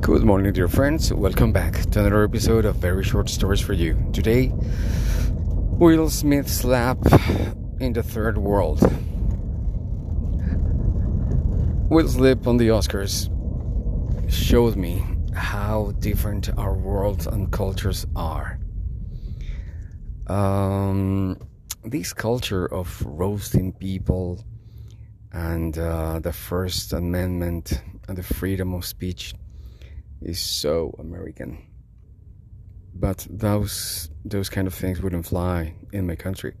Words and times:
Good 0.00 0.22
morning, 0.24 0.52
dear 0.52 0.68
friends. 0.68 1.12
Welcome 1.12 1.52
back 1.52 1.74
to 1.90 2.00
another 2.00 2.24
episode 2.24 2.64
of 2.64 2.76
Very 2.76 3.02
Short 3.02 3.28
Stories 3.28 3.60
for 3.60 3.72
You. 3.72 3.98
Today, 4.12 4.52
Will 5.26 6.08
Smith's 6.08 6.52
slap 6.52 6.98
in 7.80 7.92
the 7.92 8.02
third 8.02 8.38
world. 8.38 8.80
Will's 11.90 12.14
Smith 12.14 12.46
on 12.46 12.56
the 12.56 12.68
Oscars 12.68 13.28
showed 14.32 14.76
me 14.76 15.02
how 15.34 15.92
different 15.98 16.48
our 16.56 16.74
worlds 16.74 17.26
and 17.26 17.50
cultures 17.50 18.06
are. 18.16 18.60
Um, 20.28 21.36
this 21.84 22.12
culture 22.12 22.66
of 22.72 23.02
roasting 23.04 23.72
people 23.72 24.44
and 25.32 25.76
uh, 25.76 26.20
the 26.20 26.32
First 26.32 26.92
Amendment 26.92 27.82
and 28.08 28.16
the 28.16 28.22
freedom 28.22 28.72
of 28.72 28.86
speech 28.86 29.34
is 30.22 30.40
so 30.40 30.94
American. 30.98 31.58
But 32.94 33.26
those 33.30 34.10
those 34.24 34.48
kind 34.48 34.66
of 34.66 34.74
things 34.74 35.00
wouldn't 35.00 35.26
fly 35.26 35.74
in 35.92 36.06
my 36.06 36.16
country. 36.16 36.54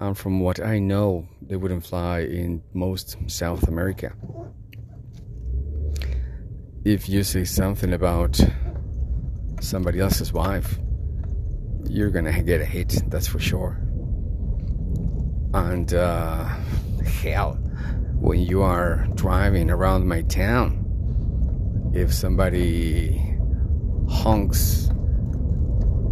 And 0.00 0.16
from 0.16 0.40
what 0.40 0.60
I 0.60 0.78
know, 0.78 1.28
they 1.42 1.56
wouldn't 1.56 1.84
fly 1.84 2.20
in 2.20 2.62
most 2.72 3.16
South 3.26 3.68
America. 3.68 4.12
If 6.84 7.08
you 7.08 7.22
say 7.22 7.44
something 7.44 7.92
about 7.92 8.40
somebody 9.60 10.00
else's 10.00 10.32
wife, 10.32 10.78
you're 11.84 12.10
gonna 12.10 12.42
get 12.42 12.60
a 12.60 12.64
hit, 12.64 13.02
that's 13.08 13.26
for 13.26 13.38
sure. 13.38 13.76
And 15.52 15.92
uh, 15.92 16.44
hell, 17.04 17.54
when 18.14 18.40
you 18.40 18.62
are 18.62 19.06
driving 19.14 19.70
around 19.70 20.06
my 20.06 20.22
town, 20.22 20.89
if 21.92 22.12
somebody 22.12 23.18
honks 24.08 24.88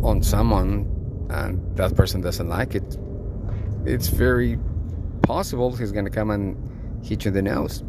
on 0.03 0.23
someone 0.23 0.87
and 1.31 1.77
that 1.77 1.95
person 1.95 2.21
doesn't 2.21 2.49
like 2.49 2.75
it, 2.75 2.97
it's 3.85 4.09
very 4.09 4.59
possible 5.23 5.75
he's 5.77 5.93
going 5.93 6.05
to 6.05 6.11
come 6.11 6.31
and 6.31 7.05
hit 7.05 7.25
you 7.25 7.29
in 7.29 7.35
the 7.35 7.43
nose. 7.43 7.83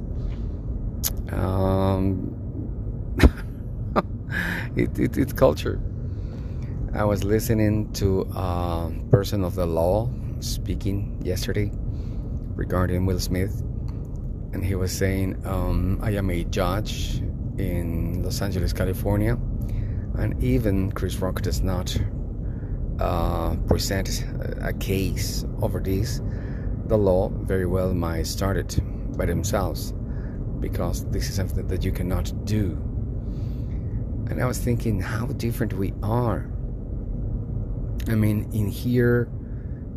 Um, 1.31 2.35
it, 4.75 4.97
it, 4.99 5.17
it's 5.17 5.33
culture. 5.33 5.79
I 6.93 7.03
was 7.05 7.23
listening 7.23 7.91
to 7.93 8.21
a 8.35 8.91
person 9.11 9.43
of 9.43 9.55
the 9.55 9.65
law 9.65 10.09
speaking 10.39 11.21
yesterday 11.23 11.71
regarding 12.55 13.05
Will 13.05 13.19
Smith, 13.19 13.61
and 14.53 14.63
he 14.63 14.75
was 14.75 14.91
saying, 14.91 15.41
um, 15.45 15.99
I 16.01 16.11
am 16.11 16.29
a 16.29 16.43
judge 16.45 17.21
in 17.59 18.23
Los 18.23 18.41
Angeles, 18.41 18.73
California, 18.73 19.37
and 20.15 20.41
even 20.43 20.91
Chris 20.91 21.17
Rock 21.17 21.41
does 21.41 21.61
not 21.61 21.95
uh, 22.99 23.55
present 23.67 24.25
a 24.61 24.73
case 24.73 25.45
over 25.61 25.79
this. 25.79 26.21
The 26.87 26.97
law 26.97 27.29
very 27.29 27.65
well 27.65 27.93
might 27.93 28.27
start 28.27 28.57
it 28.57 28.79
by 29.17 29.25
themselves 29.25 29.93
because 30.59 31.05
this 31.05 31.29
is 31.29 31.35
something 31.35 31.67
that 31.67 31.83
you 31.83 31.91
cannot 31.91 32.45
do. 32.45 32.71
And 34.29 34.41
I 34.41 34.45
was 34.45 34.57
thinking 34.57 34.99
how 34.99 35.27
different 35.27 35.73
we 35.73 35.93
are. 36.03 36.49
I 38.07 38.15
mean, 38.15 38.49
in 38.53 38.67
here, 38.67 39.29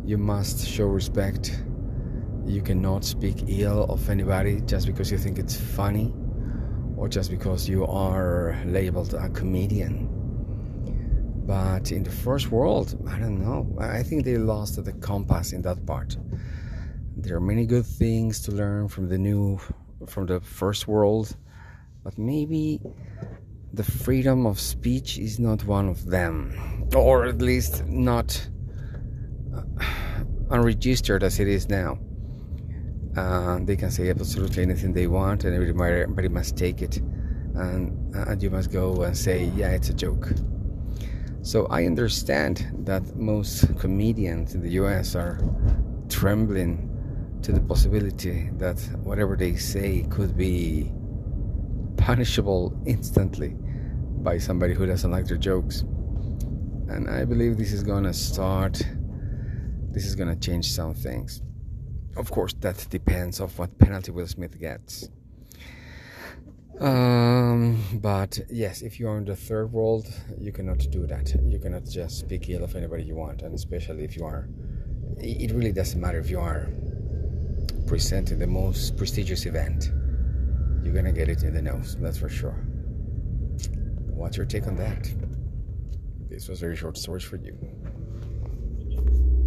you 0.05 0.17
must 0.17 0.67
show 0.67 0.85
respect. 0.85 1.63
You 2.45 2.61
cannot 2.61 3.05
speak 3.05 3.43
ill 3.47 3.85
of 3.85 4.09
anybody 4.09 4.61
just 4.65 4.85
because 4.85 5.11
you 5.11 5.17
think 5.17 5.39
it's 5.39 5.55
funny 5.55 6.13
or 7.03 7.09
just 7.09 7.29
because 7.29 7.67
you 7.67 7.85
are 7.85 8.57
labeled 8.65 9.13
a 9.13 9.27
comedian. 9.27 10.07
But 11.45 11.91
in 11.91 12.01
the 12.01 12.09
first 12.09 12.49
world, 12.49 12.97
I 13.09 13.19
don't 13.19 13.43
know. 13.43 13.67
I 13.77 14.01
think 14.03 14.23
they 14.23 14.37
lost 14.37 14.81
the 14.81 14.93
compass 14.93 15.51
in 15.51 15.61
that 15.63 15.85
part. 15.85 16.15
There 17.17 17.35
are 17.35 17.41
many 17.41 17.65
good 17.65 17.85
things 17.85 18.39
to 18.43 18.53
learn 18.53 18.87
from 18.87 19.09
the 19.09 19.17
new, 19.17 19.59
from 20.07 20.27
the 20.27 20.39
first 20.39 20.87
world, 20.87 21.35
but 22.05 22.17
maybe 22.17 22.79
the 23.73 23.83
freedom 23.83 24.45
of 24.45 24.57
speech 24.57 25.17
is 25.17 25.39
not 25.39 25.65
one 25.65 25.89
of 25.89 26.05
them, 26.05 26.55
or 26.95 27.25
at 27.25 27.41
least 27.41 27.85
not 27.85 28.29
uh, 29.53 29.63
unregistered 30.51 31.21
as 31.21 31.41
it 31.41 31.49
is 31.49 31.67
now. 31.67 31.99
Uh, 33.15 33.59
they 33.61 33.75
can 33.75 33.91
say 33.91 34.09
absolutely 34.09 34.63
anything 34.63 34.93
they 34.93 35.07
want, 35.07 35.43
and 35.43 35.53
everybody, 35.53 36.27
must 36.27 36.57
take 36.57 36.81
it, 36.81 36.97
and, 37.55 38.15
and 38.15 38.41
you 38.41 38.49
must 38.49 38.71
go 38.71 39.03
and 39.03 39.15
say, 39.15 39.51
"Yeah, 39.55 39.69
it's 39.69 39.89
a 39.89 39.93
joke." 39.93 40.31
So 41.43 41.67
I 41.67 41.85
understand 41.85 42.71
that 42.85 43.15
most 43.15 43.77
comedians 43.77 44.55
in 44.55 44.61
the 44.61 44.71
U.S. 44.81 45.15
are 45.15 45.39
trembling 46.09 46.89
to 47.43 47.51
the 47.51 47.59
possibility 47.59 48.49
that 48.57 48.79
whatever 49.03 49.35
they 49.35 49.55
say 49.57 50.05
could 50.09 50.35
be 50.35 50.91
punishable 51.97 52.73
instantly 52.85 53.55
by 54.23 54.37
somebody 54.37 54.73
who 54.73 54.85
doesn't 54.85 55.11
like 55.11 55.25
their 55.27 55.37
jokes. 55.37 55.81
And 56.87 57.09
I 57.09 57.25
believe 57.25 57.57
this 57.57 57.73
is 57.73 57.83
gonna 57.83 58.13
start. 58.13 58.81
This 59.91 60.05
is 60.05 60.15
gonna 60.15 60.37
change 60.37 60.71
some 60.71 60.93
things. 60.93 61.41
Of 62.15 62.29
course, 62.29 62.53
that 62.61 62.85
depends 62.89 63.39
of 63.39 63.57
what 63.57 63.77
penalty 63.79 64.11
Will 64.11 64.27
Smith 64.27 64.59
gets. 64.59 65.09
Um, 66.79 67.83
but 68.01 68.39
yes, 68.49 68.81
if 68.81 68.99
you 68.99 69.07
are 69.07 69.17
in 69.17 69.25
the 69.25 69.35
third 69.35 69.71
world, 69.71 70.07
you 70.39 70.51
cannot 70.51 70.79
do 70.91 71.05
that. 71.07 71.33
You 71.43 71.59
cannot 71.59 71.85
just 71.85 72.19
speak 72.19 72.49
ill 72.49 72.63
of 72.63 72.75
anybody 72.75 73.03
you 73.03 73.15
want, 73.15 73.41
and 73.41 73.53
especially 73.53 74.03
if 74.03 74.15
you 74.15 74.25
are. 74.25 74.47
It 75.17 75.51
really 75.51 75.71
doesn't 75.71 75.99
matter 75.99 76.19
if 76.19 76.29
you 76.29 76.39
are 76.39 76.69
presenting 77.87 78.39
the 78.39 78.47
most 78.47 78.97
prestigious 78.97 79.45
event. 79.45 79.91
You're 80.83 80.93
gonna 80.93 81.11
get 81.11 81.29
it 81.29 81.43
in 81.43 81.53
the 81.53 81.61
nose, 81.61 81.95
that's 81.99 82.17
for 82.17 82.29
sure. 82.29 82.57
What's 84.09 84.37
your 84.37 84.45
take 84.45 84.67
on 84.67 84.75
that? 84.77 85.11
This 86.29 86.47
was 86.47 86.59
very 86.59 86.75
short 86.75 86.97
stories 86.97 87.23
for 87.23 87.37
you. 87.37 87.57